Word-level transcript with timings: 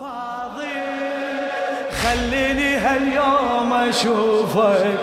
فاضل. 0.00 0.66
خليني 2.02 2.76
هاليوم 2.76 3.72
أشوفك. 3.72 4.98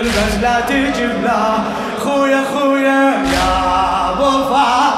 بس 0.00 0.34
لا 0.42 0.60
تجيب 0.60 1.24
لا. 1.24 1.58
خويا 2.04 2.44
خويا 2.54 3.24
يا 3.34 3.50
أبو 4.10 4.30
فاضل. 4.54 4.95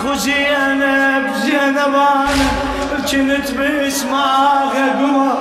يا 0.00 0.06
خو 0.06 0.14
زينب 0.14 1.34
زينب 1.44 1.94
أنا 1.94 2.48
كنت 3.00 3.50
باسمها 3.50 4.92
قمر 4.98 5.36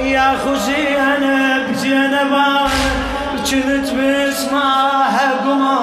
يا 0.00 0.38
خو 0.44 0.54
زينب 0.54 1.74
زينب 1.76 2.32
أنا 2.32 2.68
كنت 3.50 3.90
باسمها 3.90 5.30
قمر 5.44 5.75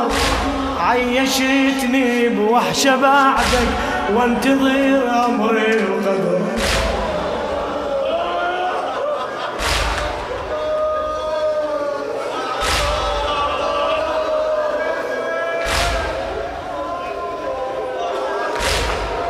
عيشتني 0.94 2.30
بوحشة 2.30 2.96
بعدك 2.96 3.70
وانتظر 4.16 5.26
أمري 5.26 5.76
وقدر 5.76 6.42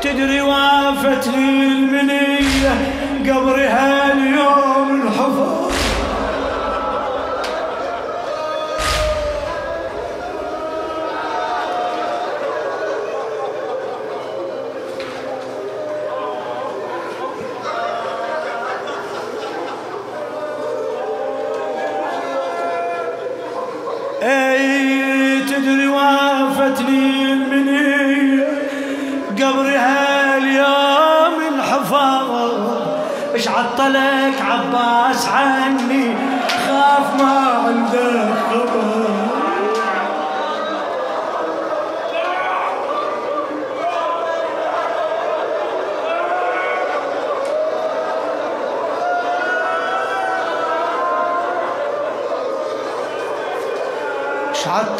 تدري 0.02 0.42
وافتني 0.42 1.68
المنية 1.68 2.74
قبري 3.28 3.66
هاليوم 3.66 5.02
الحفر. 5.02 5.63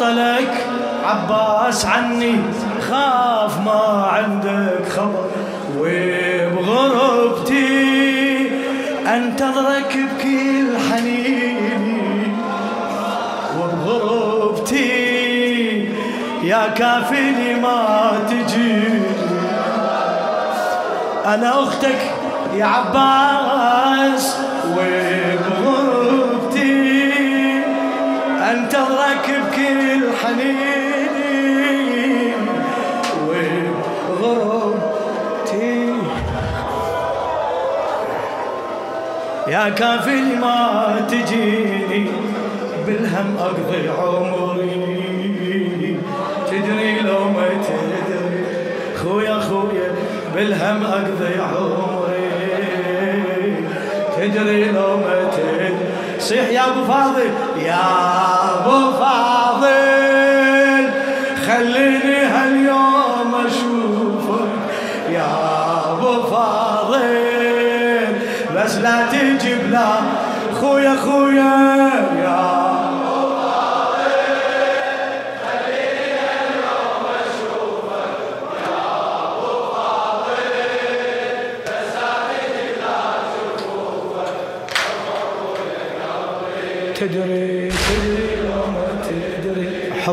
عطلك 0.04 0.66
عباس 1.04 1.86
عني 1.86 2.36
خاف 2.90 3.58
ما 3.64 4.08
عندك 4.12 4.88
خبر. 4.96 5.30
وبغربتي 5.78 7.60
انتظرك 9.06 9.96
بكل 9.96 10.78
حنيني. 10.90 12.32
وبغربتي 13.60 14.94
يا 16.42 16.68
كافلي 16.76 17.54
ما 17.62 18.10
تجي 18.28 18.82
أنا 21.26 21.62
أختك 21.62 22.02
يا 22.54 22.64
عباس. 22.64 24.38
وبغربتي 24.70 25.13
انتظرك 28.54 29.26
بكل 29.44 30.02
حنين 30.20 31.14
وغربتي. 34.20 35.78
يا 39.48 39.68
كافل 39.68 40.26
ما 40.40 40.58
تجيني 41.10 42.04
بالهم 42.86 43.28
أقضي 43.38 43.88
عمري. 43.88 44.74
تدري 46.50 46.92
لو 47.00 47.22
ما 47.36 47.48
تدري 47.66 48.44
خويا 49.02 49.36
خويا 49.40 49.90
بالهم 50.34 50.80
أقضي 50.84 51.34
عمري. 51.40 52.34
تدري 54.16 54.62
لو 54.72 54.90
ما 54.96 55.16
تدري 55.32 55.53
صيح 56.24 56.48
يا 56.50 56.66
أبو 56.66 56.84
فاضل 56.92 57.30
يا 57.58 57.80
أبو 58.60 58.92
فاضل 58.98 60.90
خليني 61.46 62.16
هاليوم 62.16 63.34
أشوفك. 63.46 64.48
يا 65.10 65.32
أبو 65.92 66.22
فاضل 66.22 68.06
بس 68.56 68.74
لا 68.76 69.06
تجيب 69.12 69.70
لا. 69.70 69.88
خويا 70.60 70.96
خويا. 70.96 71.63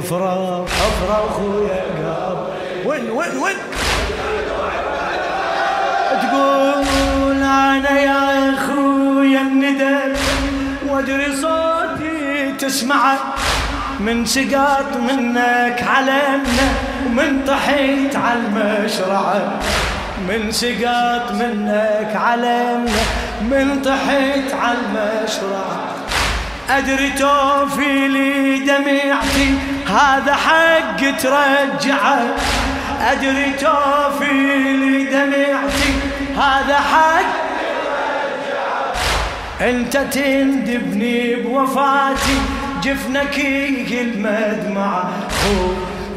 حفرة 0.02 0.66
حفرة 0.66 1.26
اخويا 1.30 1.84
قاب 2.06 2.48
وين 2.86 3.10
وين 3.10 3.38
وين؟ 3.38 3.56
تقول 6.22 7.44
أنا 7.44 8.00
يا 8.00 8.54
أخويا 8.54 9.42
الندى 9.42 9.98
وأدري 10.90 11.36
صوتي 11.36 12.52
تسمعه 12.60 13.18
من 14.00 14.26
سقاط 14.26 14.98
منك 14.98 15.84
علمنا 15.88 16.68
ومن 17.06 17.42
طحيت 17.48 18.16
على 18.16 18.40
المشرعه 18.40 19.60
من 20.28 20.52
سقاط 20.52 21.32
منك 21.32 22.12
علمنا 22.16 23.02
من 23.42 23.82
طحيت 23.86 24.54
على 24.54 24.78
المشرعه 24.78 25.91
أدري 26.78 27.10
توفي 27.10 28.08
لي 28.08 28.60
دمعتي 28.60 29.56
هذا 29.88 30.34
حق 30.34 31.18
ترجعه. 31.22 32.36
أدري 33.02 33.52
توفي 33.60 34.74
لي 34.74 35.06
دمعتي 35.06 35.94
هذا 36.36 36.76
حق. 36.76 37.42
أنت 39.62 39.98
تندبني 39.98 41.36
بوفاتي 41.36 42.38
جفنك 42.84 43.40
المدمع. 43.92 45.04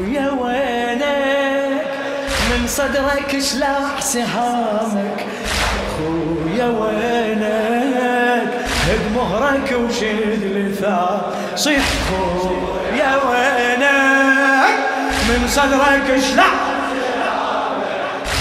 يا 0.07 0.31
وينك؟ 0.31 1.85
من 2.49 2.67
صدرك 2.67 3.39
شلاح 3.39 4.01
سهامك. 4.01 5.25
خويا 5.97 6.65
وينك؟ 6.65 7.84
هد 8.87 9.03
مهرك 9.15 9.69
وشد 9.71 10.43
لثار 10.55 11.33
صيح 11.55 11.85
خويا 12.09 13.11
وينك. 13.27 14.77
من 15.29 15.47
صدرك 15.47 16.07
شلاح 16.31 16.55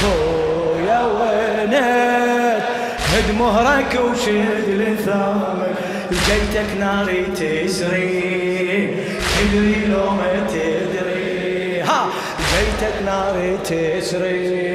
خويا 0.01 1.01
وينك. 1.03 2.63
هد 3.13 3.29
شد 3.29 3.39
مهرك 3.39 4.01
وشد 4.05 4.69
لثامك 4.69 5.75
جيتك 6.11 6.71
ناري 6.81 7.23
تسري 7.23 8.97
تدري 9.35 9.87
لو 9.89 10.11
ما 10.11 10.47
تدري. 10.49 11.81
ها 11.81 12.07
جيتك 12.51 12.97
ناري 13.07 13.57
تسري 13.65 14.75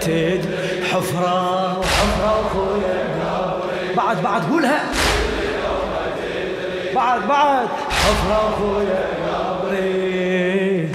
تدري 0.00 0.84
حفرة 0.92 1.78
وحفرة 1.78 2.46
أخويا 2.46 3.00
بعد 3.96 4.22
بعد 4.22 4.42
قولها. 4.50 4.82
بعد 6.94 7.28
بعد. 7.28 7.68
حفرة 7.90 8.54
أخويا 8.54 9.06
قبري 9.26 10.88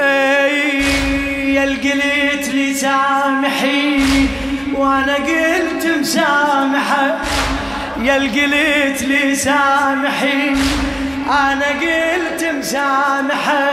أي 0.00 1.54
يا 1.54 1.64
قلت 1.64 2.48
لي 2.48 2.74
سامحيني 2.74 4.28
وأنا 4.74 5.14
قلت 5.14 5.86
مسامحة. 6.00 7.18
يا 8.02 8.14
قلت 8.14 9.02
لي 9.02 9.34
سامحيني 9.34 10.60
أنا 11.28 11.68
قلت 11.68 12.44
مسامحة. 12.58 13.70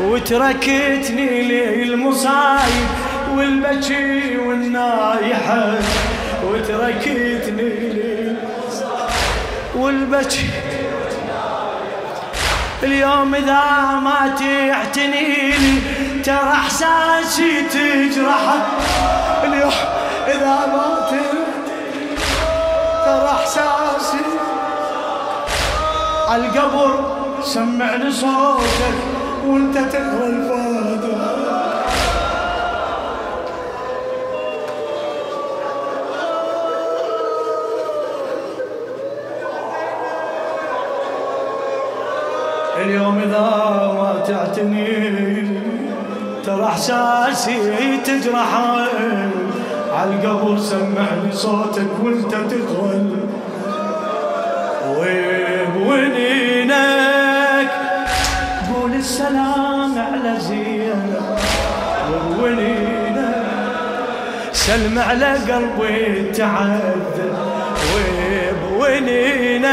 وتركتني 0.00 1.42
للمصايب 1.42 2.88
والبكي 3.34 4.36
والنايحة 4.36 5.74
وتركتني 6.44 7.68
للمصايب 7.96 9.10
والبكي. 9.74 10.50
اليوم 12.82 13.34
إذا 13.34 13.64
ما 14.04 14.34
تعتنيني 14.38 15.80
ترى 16.24 16.52
إحساسي 16.52 17.62
تجرح. 17.62 18.42
اليوم 19.44 19.72
إذا 20.26 20.56
ما 20.72 20.86
تعتنيني 21.10 22.16
ترى 23.04 23.28
إحساسي 23.28 24.24
القبر 26.34 26.92
سمعني 27.42 28.12
صوتك. 28.12 29.21
وأنت 29.44 29.78
تقرا 29.78 30.26
الفاتحه 30.26 31.52
اليوم 42.84 43.18
إذا 43.18 43.40
ما 43.98 44.22
تعتني 44.26 44.86
ترى 46.44 46.64
إحساسي 46.64 47.96
تجرح 48.04 48.54
على 49.94 50.10
القبر 50.14 50.58
سمعني 50.58 51.32
صوتك 51.32 51.86
وأنت 52.04 52.34
تقول 52.34 53.16
وينك 54.98 56.41
السلام 59.02 59.98
على 59.98 60.40
زينب 60.40 61.38
والوليدة 62.10 63.34
سلم 64.52 64.98
على 64.98 65.26
قلبي 65.34 66.32
تعذب 66.32 67.36
وبونينك 68.72 69.68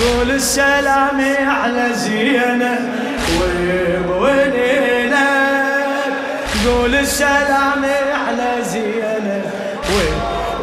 قول 0.00 0.30
السلام 0.30 1.20
على 1.46 1.88
زينب 1.92 2.78
وبونينك 3.40 5.14
قول 6.66 6.94
السلام 6.94 7.84
على 8.26 8.50
زينب 8.62 9.44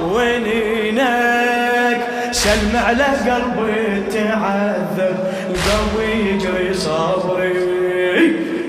وبونينك 0.01 1.32
سلم 2.43 2.75
على 2.75 3.03
قلبي 3.03 4.03
تعذب 4.11 5.17
القلب 5.49 6.09
يجري 6.09 6.73
صبري. 6.73 7.53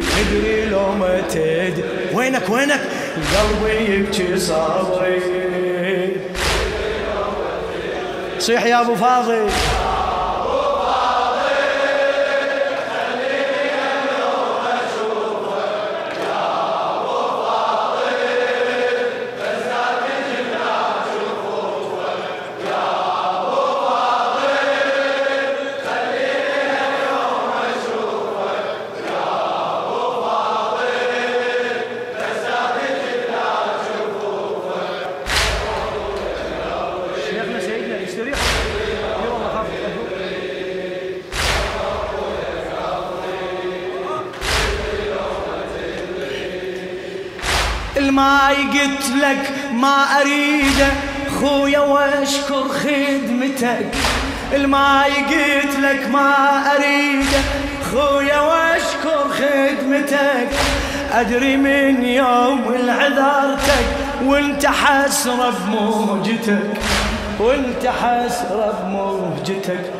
تدري 0.00 0.64
لو 0.70 0.92
ما 0.92 1.20
تدري. 1.30 1.84
وينك 2.12 2.50
وينك؟ 2.50 2.80
القلب 3.16 3.90
يبكي 3.90 4.36
صبري. 4.38 5.20
صيح 8.38 8.64
يا 8.64 8.80
أبو 8.80 8.94
فاضل. 8.94 9.48
قلت 48.22 49.10
لك 49.22 49.50
ما 49.72 50.20
أريده 50.20 50.86
خويا 51.40 51.80
واشكر 51.80 52.68
خدمتك. 52.68 53.86
الماي 54.52 55.10
قلت 55.10 55.78
لك 55.82 56.08
ما 56.12 56.62
أريده 56.76 57.40
خويا 57.92 58.40
واشكر 58.40 59.28
خدمتك. 59.28 60.48
أدري 61.12 61.56
من 61.56 62.04
يوم 62.04 62.74
العذرتك 62.74 63.86
وانت 64.24 64.66
حسرة 64.66 65.54
بموجتك 65.66 66.70
وانت 67.40 67.86
حسرة 67.86 68.82
بموجتك 68.82 69.92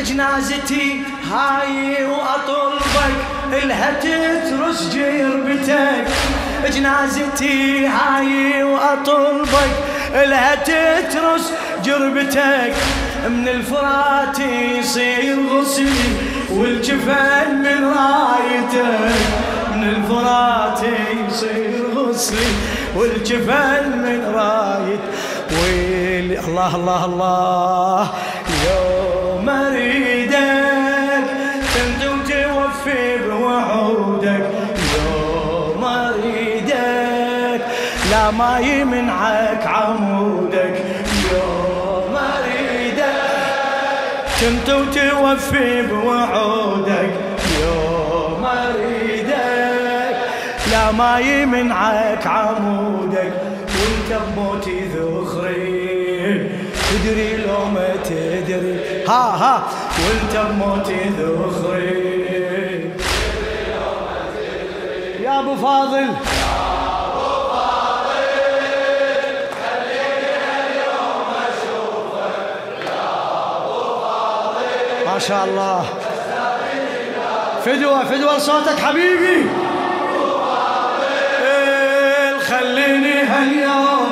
جنازتي 0.00 1.02
هاي 1.32 2.04
وأطلبك 2.04 3.16
الها 3.52 3.92
تترس 4.00 4.94
جربتك. 4.94 6.06
جنازتي 6.68 7.86
هاي 7.86 8.62
واطلبك 8.62 9.70
الها 10.14 10.54
تترس 10.54 11.52
جربتك 11.84 12.74
من 13.28 13.48
الفرات 13.48 14.38
يصير 14.78 15.36
غسلي 15.50 16.08
والجفن 16.50 17.54
من 17.54 17.84
رايتك. 17.84 19.16
من 19.74 19.88
الفرات 19.88 20.80
يصير 21.28 21.84
غسلي 21.96 22.46
والجفن 22.96 23.98
من 23.98 24.34
رايت. 24.34 25.00
ويلي 25.52 26.38
الله 26.38 26.76
الله 26.76 27.04
الله. 27.04 28.10
ما 38.30 38.58
يمنعك 38.58 39.66
عمودك. 39.66 40.84
يوم 41.32 42.16
أريدك 42.16 43.06
كنت 44.40 44.68
وتوفي 44.70 45.82
بوعودك 45.82 47.12
يوم 47.62 48.46
أريدك 48.46 50.16
لا 50.70 50.92
ما 50.92 51.18
يمنعك 51.18 52.26
عمودك. 52.26 53.32
وانت 53.76 54.20
بموتي 54.22 54.80
ذخري 54.94 56.50
تدري 56.90 57.36
لو 57.36 57.64
ما 57.74 57.88
تدري. 58.04 59.04
ها 59.08 59.24
ها. 59.42 59.62
وانت 59.98 60.46
بموتي 60.50 61.00
ذخري 61.18 62.16
يا 65.22 65.40
أبو 65.40 65.56
فاضل. 65.56 66.06
ما 75.16 75.20
شاء 75.20 75.44
الله. 75.44 75.84
فدوة 77.64 78.04
فدوة 78.04 78.36
لصوتك 78.36 78.78
حبيبي. 78.78 79.46
إيه، 81.42 82.38
خليني 82.38 83.22
هاليوم 83.22 84.06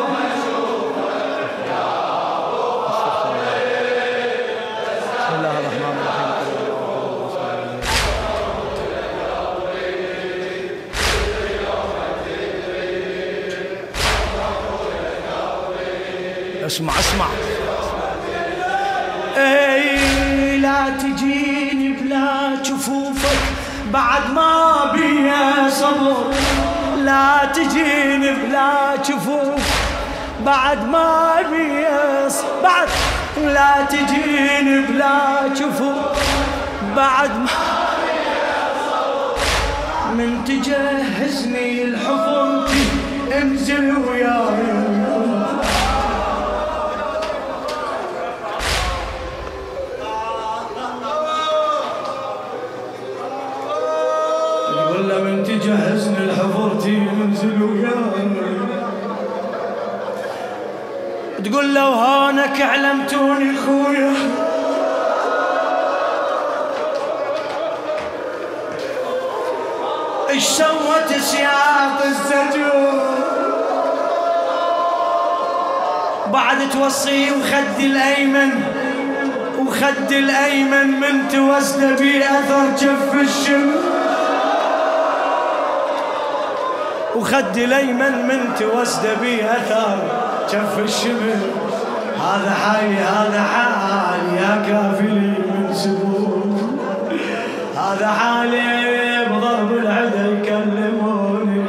اسمع 16.67 16.99
اسمع. 16.99 17.27
اي 19.37 19.64
لا 20.85 20.91
تجيني 20.91 21.89
بلا 21.89 22.57
جفوفك 22.65 23.39
بعد 23.93 24.31
ما 24.35 24.93
بيا 24.93 25.71
صبر. 25.71 26.33
لا 26.99 27.45
تجيني 27.55 28.31
بلا 28.33 28.97
جفوف 29.09 29.65
بعد 30.47 30.89
ما 30.89 31.35
بيا 31.51 32.29
بعد 32.63 32.89
لا 33.37 33.85
تجيني 33.91 34.81
بلا 34.81 35.49
جفوف 35.57 36.19
بعد 36.97 37.31
ما 37.31 37.49
من 40.15 40.45
تجهزني 40.45 41.83
الحفر 41.83 42.69
انزل 43.33 43.97
وياي. 43.97 44.84
تقول 61.55 61.75
له 61.75 61.83
هونك 61.83 62.61
علمتوني 62.61 63.57
خويا. 63.57 64.13
إيش 70.31 70.45
سوت 70.45 71.19
سياط 71.21 72.03
الزجور 72.05 73.03
بعد 76.27 76.71
توصي 76.73 77.31
وخد 77.31 77.81
الأيمن 77.81 78.51
وخد 79.59 80.13
الأيمن 80.13 81.01
من 81.01 81.29
توسد 81.29 82.03
بي 82.03 82.25
أثر 82.25 82.71
جف 82.79 83.15
الشمس 83.15 83.85
وخد 87.17 87.57
الأيمن 87.57 88.27
من 88.27 88.55
توسد 88.59 89.21
بي 89.21 89.45
أثر 89.45 90.24
جف 90.53 90.79
الشمس 90.79 91.43
هذا 92.19 92.51
حالي 92.51 92.95
هذا 92.95 93.43
حالي 93.43 94.37
يا 94.37 94.63
كافلي 94.69 95.35
من 95.51 95.71
سبور 95.73 96.45
هذا 97.77 98.07
حالي 98.07 99.25
بضرب 99.31 99.73
العدا 99.73 100.27
يكلموني 100.27 101.65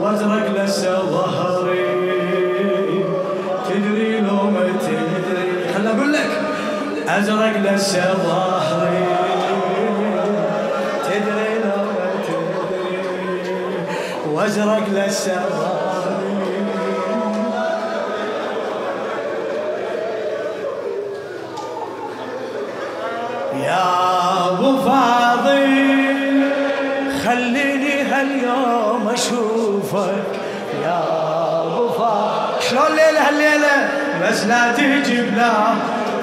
وازرق 0.00 0.64
لسه 0.64 0.98
ظهري. 0.98 1.94
تدري 3.68 4.20
لو 4.20 4.50
ما 4.50 4.60
تدري 4.80 5.74
خل 5.74 5.86
أقول 5.86 6.12
لك 6.12 6.30
أزرق 7.08 7.56
لسه 7.56 8.14
ظهري. 8.14 9.06
تدري 11.04 11.54
لو 11.64 11.82
ما 11.84 12.08
تدري 12.26 12.98
وأزرق 14.32 14.88
لسه 14.92 15.36
أبو 24.50 24.76
فاضل 24.78 25.64
خليني 27.24 28.02
هاليوم 28.02 29.08
أشوفك. 29.14 30.24
يا 30.84 31.02
أبو 31.62 31.88
فاضل 31.88 32.62
شلون 32.70 32.86
الليلة 32.86 33.28
هالليلة؟ 33.28 33.88
بس 34.22 34.44
لا 34.44 34.72
تجي 34.72 35.22
بلا 35.22 35.52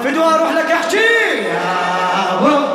فدوى 0.04 0.24
أروح 0.24 0.52
لك 0.52 0.70
أحكي. 0.72 0.96
يا 1.44 2.34
أبو 2.34 2.72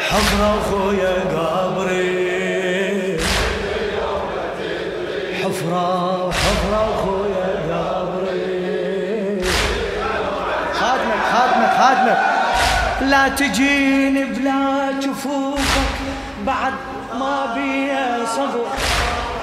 حفرة 0.00 0.58
أخويا 0.60 1.21
لا 13.12 13.28
تجيني 13.28 14.24
بلا 14.24 14.92
جفوفك 15.00 15.92
بعد 16.46 16.72
ما 17.18 17.54
بي 17.54 17.92
صبر 18.26 18.66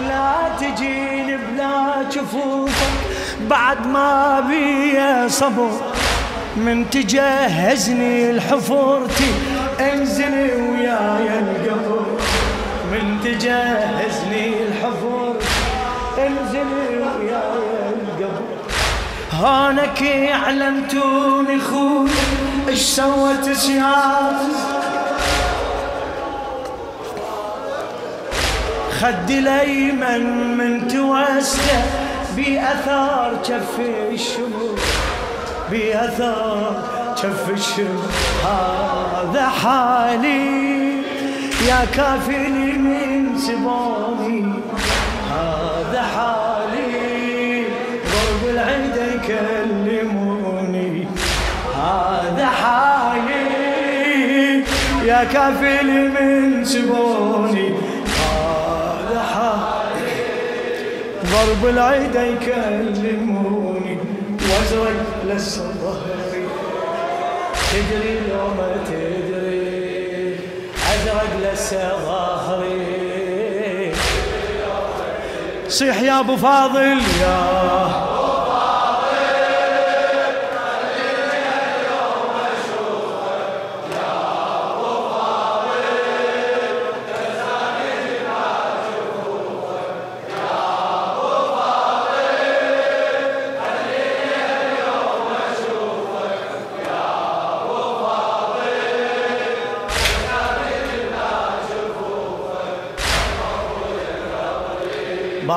لا 0.08 0.34
تجيني 0.60 1.38
بلا 1.38 2.04
جفوفك 2.12 2.94
بعد 3.50 3.88
ما 3.88 4.40
بي 4.40 5.30
صبر 5.30 5.70
من 6.58 6.90
تجهزني 6.90 8.30
الحفرتي 8.30 9.32
انزلي 9.80 10.52
وياي 10.62 11.40
القبر 11.40 12.06
من 12.92 13.20
تجهزني 13.24 14.54
الحفر 14.68 15.36
انزلي 16.18 16.88
وياي 16.98 17.94
القبر 17.94 18.46
هانك 19.32 20.04
اعلمتوني 20.34 21.60
خوي 21.60 22.10
إيش 22.70 22.82
سوت 22.82 23.52
سياس 23.52 24.42
خد 29.00 29.30
الايمن 29.30 30.58
من 30.58 30.88
توسته 30.88 31.84
بأثار 32.36 33.34
جف 33.46 33.80
الشمر 34.12 34.82
بأثار 35.72 36.84
جف 37.18 37.50
الشمر 37.50 38.44
هذا 38.44 39.48
حالي 39.48 40.70
يا 41.68 41.86
كافلي 41.96 42.78
من 42.78 43.38
سبوني 43.38 44.54
يا 55.24 56.10
من 56.10 56.66
سبوني 56.66 57.74
حالي 59.34 60.20
ضرب 61.26 61.66
العيد 61.70 62.16
يكلموني 62.16 63.98
وازرق 64.42 65.06
لسه 65.28 65.64
ظهري 65.82 66.48
تدري 67.72 68.20
لو 68.30 68.48
ما 68.48 68.76
تدري 68.88 70.36
ازرق 70.94 71.54
لسه 71.54 71.90
ظهري 72.06 73.00
صيح 75.68 76.02
يا 76.02 76.20
أبو 76.20 76.36
فاضل 76.36 76.98
يا 77.22 77.99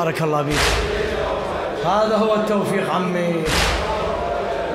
بارك 0.03 0.23
الله 0.23 0.43
بيك 0.43 0.59
هذا 1.87 2.17
هو 2.17 2.35
التوفيق 2.35 2.95
عمي. 2.95 3.35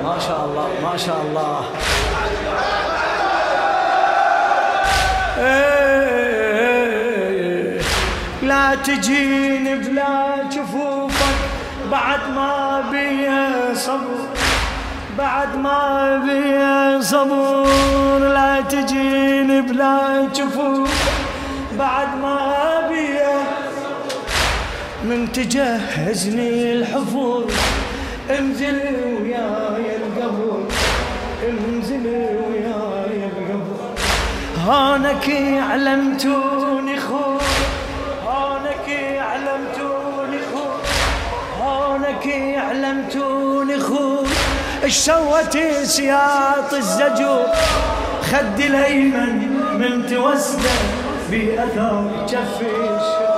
ما 0.04 0.18
شاء 0.18 0.44
الله 0.44 0.68
ما 0.82 0.96
شاء 0.96 1.20
الله. 1.22 1.64
إيه، 6.48 7.80
لا 8.42 8.74
تجين 8.74 9.80
بلا 9.80 10.36
جفوفك 10.52 11.36
بعد 11.92 12.20
ما 12.36 12.84
بي 12.90 13.28
صبر 13.74 14.28
بعد 15.18 15.56
ما 15.56 16.16
بي 16.24 16.58
صبر 17.04 18.18
لا 18.18 18.60
تجين 18.60 19.66
بلا 19.66 20.28
جفوفك 20.34 21.12
بعد 21.78 22.08
ما 22.22 22.38
من 25.04 25.32
تجهزني 25.32 26.72
الحفور. 26.72 27.46
انزل 28.30 28.80
وياي 29.22 29.96
القبر 29.96 30.62
انزل 31.48 32.06
وياي 32.06 33.24
القبر 33.26 33.80
هانك 34.66 35.30
علمتوني 35.70 37.00
خو 37.00 37.38
هانك 38.26 38.88
علمتوني 39.18 40.38
خو 40.52 40.66
هانك 41.62 42.26
علمتوني 42.56 43.80
خو 43.80 44.24
إيش 44.84 44.96
سوت 44.96 45.58
سياط 45.82 46.74
الزجور. 46.74 47.46
خد 48.22 48.60
الايمن 48.60 49.36
من 49.78 50.06
توسد 50.06 50.60
بأثر 51.30 52.26
جفي 52.28 53.37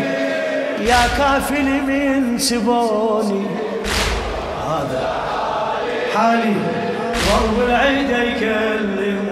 يا 0.86 1.06
كافل 1.18 1.64
من 1.64 2.38
سبوني. 2.38 3.46
هذا 4.68 5.14
حالي 6.14 6.54
ضرب 7.28 7.56
العيد 7.68 8.10
يكلموني. 8.10 9.22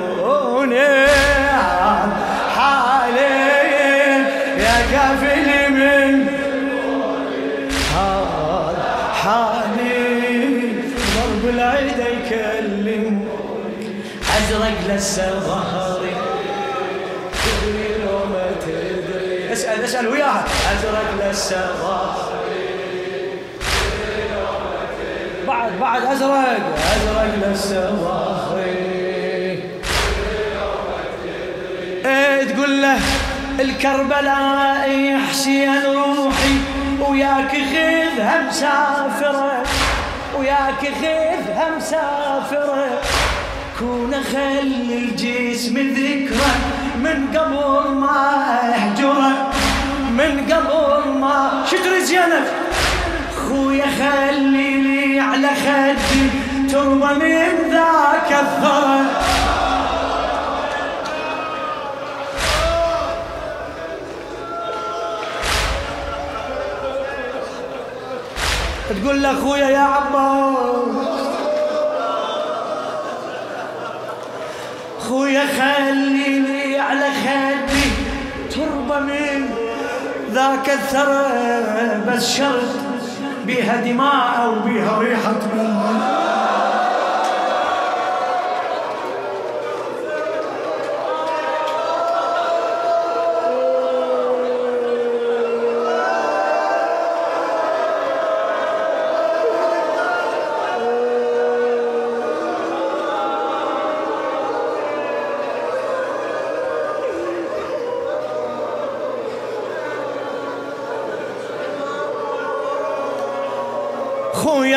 ضرب 11.41 11.55
العيد 11.55 11.99
يكلم 11.99 13.29
أزرق 14.39 14.97
لسه 14.97 15.41
ظهري 15.41 16.17
تدري 17.33 18.05
لو 18.05 18.19
ما 18.33 18.51
تدري 18.61 19.53
اسال 19.53 19.85
أسأل 19.85 20.09
وياها. 20.09 20.45
أزرق 20.73 21.31
لسه 21.31 21.67
ظهري 21.83 22.71
بعد 25.47 25.73
بعد 25.81 26.03
أزرق. 26.03 26.77
أزرق 26.97 27.51
لسه 27.53 27.91
ظهري 27.91 29.01
إيه 32.07 32.45
تقول 32.45 32.83
له 32.83 32.99
الكربلاء 33.61 35.19
حسين 35.31 35.83
روحي 35.85 36.55
وياك 37.09 37.51
خذها 37.51 38.43
مسافرة 38.49 39.50
وياك 40.51 40.95
خذها 41.01 41.77
مسافرة 41.77 43.01
كون 43.79 44.15
خلي 44.33 44.99
الجسم 44.99 45.75
ذكرى. 45.79 46.51
من 46.97 47.37
قبل 47.37 47.91
ما 47.91 48.59
يهجره 48.75 49.51
من 50.11 50.53
قبل 50.53 51.11
ما 51.21 51.65
شكري 51.71 52.05
زينب؟ 52.05 52.47
خويا 53.37 53.87
خلي 53.87 54.71
لي 54.83 55.21
على 55.21 55.49
خدي. 55.49 56.31
تربى 56.73 57.15
من 57.15 57.71
ذاك 57.71 58.31
الثرى. 58.33 59.01
تقول 68.91 69.23
لاخويا 69.23 69.69
يا 69.69 69.79
عباس 69.79 70.97
خويا 75.09 75.45
خليني 75.59 76.79
على 76.79 77.05
خدي 77.05 77.91
تربة 78.51 79.01
من 79.01 79.49
ذاك 80.33 80.71
الثرى 80.71 82.01
بس 82.09 82.37
شرط 82.37 82.63
بها 83.47 83.77
دماء 83.81 84.45
أو 84.45 84.55
بها 84.55 84.99
ريحة 84.99 85.41
من 85.55 86.20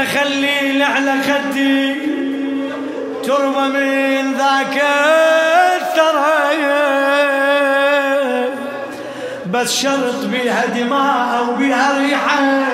خلي 0.05 0.83
على 0.83 1.13
خدي. 1.21 1.95
تربى 3.23 3.67
من 3.67 4.33
ذاك 4.33 4.83
الثرى 5.75 6.33
بس 9.45 9.75
شرط 9.75 10.25
بيها 10.25 10.65
دماء 10.65 11.49
وبيها 11.49 11.99
ريحة. 11.99 12.72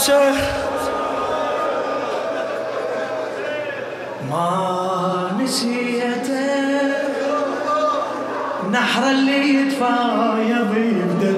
حسين 0.00 0.34
ما 4.30 5.30
نسيته 5.40 6.40
نحر 8.72 9.10
اللي 9.10 9.54
يتفايض 9.54 10.76
يبدل 10.76 11.36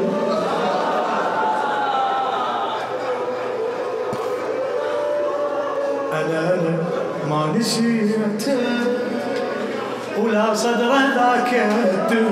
أنا 6.13 6.55
أنا 6.55 6.79
ما 7.31 7.53
نسيته 7.59 8.59
ولا 10.19 10.55
صدر 10.55 10.93
ذاك 11.15 11.55
الدم 11.55 12.31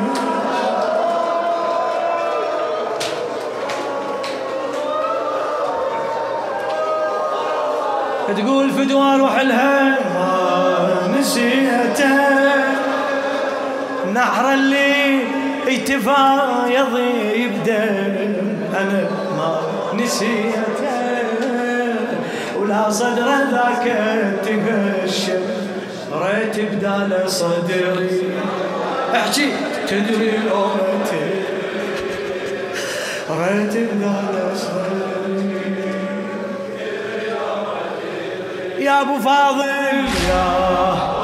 تقول 8.36 8.70
فدوى 8.70 9.16
روح 9.16 9.40
لها 9.40 9.98
ما 10.14 11.18
نسيته. 11.18 12.18
نحر 14.14 14.54
اللي 14.54 15.20
يتفايض 15.66 16.98
يبدا 17.34 17.84
أنا 18.80 19.08
ما 19.36 19.60
نسيته. 19.94 20.60
ولا 22.58 22.90
صدر 22.90 23.28
ذاك 23.50 23.86
تقشر 24.44 25.40
ريت 26.12 26.56
بدال 26.72 27.30
صدري. 27.30 28.32
احكي. 29.14 29.52
تدري 29.88 30.32
لو 30.50 30.64
مت 30.66 31.12
ريت 33.30 33.74
بدال 33.76 34.56
صدري. 34.56 35.19
يا 38.90 39.00
أبو 39.00 39.18
فاضل. 39.18 40.08
يا 40.28 41.19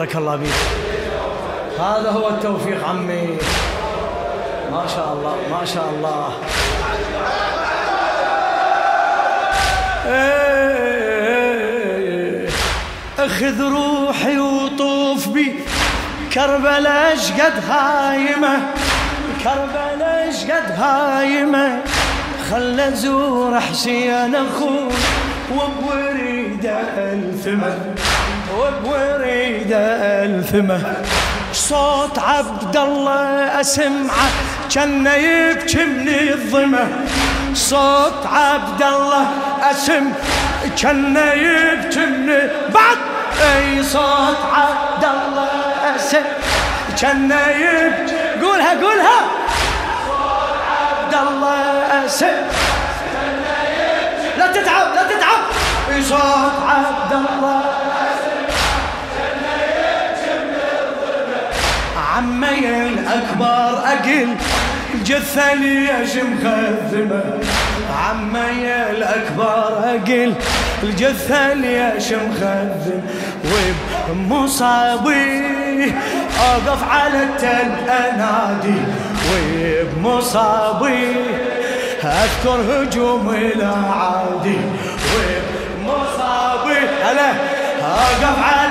بارك 0.00 0.16
الله 0.16 0.36
بيك 0.36 0.52
هذا 1.78 2.10
هو 2.10 2.28
التوفيق 2.28 2.88
عمي. 2.88 3.36
ما 4.72 4.86
شاء 4.94 5.12
الله 5.12 5.36
ما 5.50 5.64
شاء 5.64 5.88
الله. 5.90 6.32
أخذ 13.18 13.60
روحي 13.60 14.38
وطوف 14.38 15.28
بي. 15.28 15.54
كربلاء 16.32 17.14
اشقد 17.14 17.64
هايمة؟ 17.70 18.58
كربلاء 19.44 20.28
اشقد 20.28 20.70
هايمة؟ 20.78 21.82
خل 22.50 22.80
ازور 22.80 23.60
حسين 23.60 24.34
أخوي 24.36 24.88
وبوريده 25.52 26.80
الثمه 26.96 27.99
وبوريده 28.60 29.78
الثمه 30.24 30.80
صوت 31.52 32.18
عبد 32.18 32.76
الله 32.76 33.60
أسمعه 33.60 34.30
كان 34.74 35.06
يبكي 35.06 35.84
من 35.84 36.08
الظمه 36.08 36.88
صوت 37.54 38.26
عبد 38.32 38.82
الله 38.82 39.26
أسم 39.70 40.12
كان 40.82 41.16
يبكي 41.16 42.06
من 42.06 42.48
بعد 42.74 42.98
أي 43.56 43.82
صوت 43.82 44.38
عبد 44.52 45.04
الله 45.04 45.48
أسم 45.96 46.24
كان 47.00 47.30
يبكي. 47.64 48.16
قولها 48.42 48.72
قولها. 48.82 49.20
صوت 50.06 50.60
عبد 50.80 51.14
الله 51.28 51.60
أسم 52.06 52.36
لا 54.38 54.46
تتعب 54.46 54.94
لا 54.94 55.02
تتعب. 55.02 55.42
صوت 56.02 56.56
عبد 56.68 57.12
الله 57.12 57.62
عمي 62.20 62.68
الأكبر 62.68 63.78
أقل. 63.92 64.28
جثة 65.04 65.54
ليش 65.54 66.16
مخذمة 66.16 67.22
عمي 67.96 68.66
الأكبر 68.90 69.68
أقل. 69.84 70.34
الجثة 70.82 71.54
ليش 71.54 72.12
مخذم 72.12 73.02
وبمصابي 74.10 75.92
أقف 76.40 76.82
على 76.90 77.22
التل 77.22 77.90
أنادي 77.90 78.80
وبمصابي 79.30 81.16
أذكر 82.04 82.60
هجوم 82.70 83.26
الأعادي. 83.34 84.58
وبمصابي 85.12 86.78
هلا 87.04 87.30
أقف 87.82 88.38
على 88.42 88.69